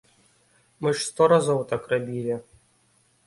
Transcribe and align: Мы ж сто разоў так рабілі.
Мы 0.85 0.93
ж 0.95 1.03
сто 1.09 1.27
разоў 1.33 1.61
так 1.73 1.83
рабілі. 1.93 2.35